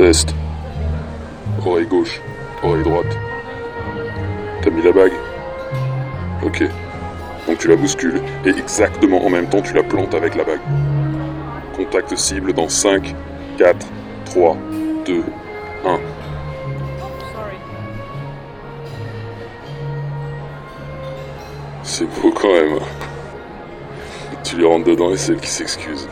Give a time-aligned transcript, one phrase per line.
[0.00, 0.34] Test.
[1.66, 2.22] Oreille gauche,
[2.62, 3.18] oreille droite.
[4.62, 5.12] T'as mis la bague?
[6.42, 6.64] Ok.
[7.46, 10.62] Donc tu la bouscules et exactement en même temps tu la plantes avec la bague.
[11.76, 13.14] Contact cible dans 5,
[13.58, 13.86] 4,
[14.24, 14.56] 3,
[15.04, 15.22] 2,
[15.84, 15.98] 1.
[17.34, 17.56] Sorry.
[21.82, 22.78] C'est beau quand même.
[24.44, 26.08] Tu lui rentres dedans et c'est elle qui s'excuse.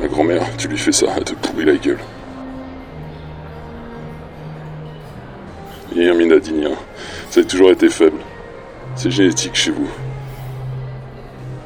[0.00, 1.98] Ma grand-mère, tu lui fais ça, elle te pourrit la gueule.
[5.94, 6.70] Hier, Minadinia,
[7.30, 8.18] ça a toujours été faible.
[8.96, 9.88] C'est génétique chez vous.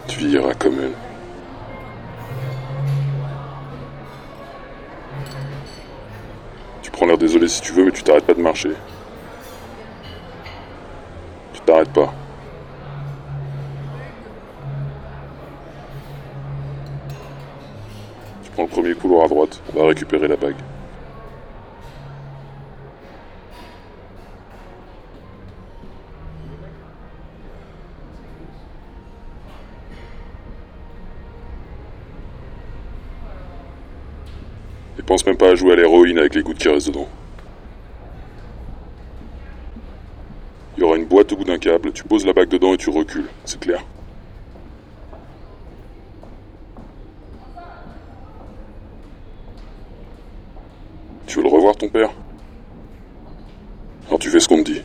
[0.06, 0.92] Tu vieilliras comme elle.
[6.82, 8.72] Tu prends l'air désolé si tu veux, mais tu t'arrêtes pas de marcher.
[11.54, 12.12] Tu t'arrêtes pas.
[18.58, 20.56] Le premier couloir à droite, on va récupérer la bague.
[34.98, 37.08] Et pense même pas à jouer à l'héroïne avec les gouttes qui restent dedans.
[40.76, 42.76] Il y aura une boîte au bout d'un câble, tu poses la bague dedans et
[42.76, 43.84] tu recules, c'est clair
[51.28, 52.10] Tu veux le revoir ton père
[54.06, 54.82] Alors tu fais ce qu'on te dit.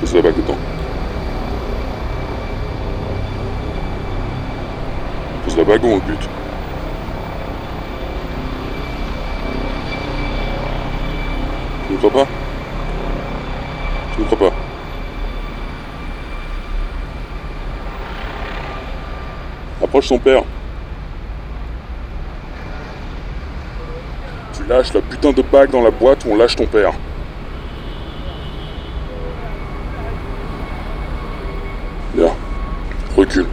[0.00, 0.58] Pose la bague dedans.
[5.44, 6.28] Pose la bague ou bute
[11.86, 12.30] Tu ne crois pas
[14.14, 14.56] Tu ne crois pas
[19.82, 20.42] Approche son père.
[24.54, 26.92] Tu lâches la putain de bague dans la boîte ou on lâche ton père.
[32.14, 32.30] Bien.
[33.16, 33.46] Recule.